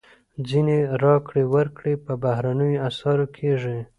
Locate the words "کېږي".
3.37-3.77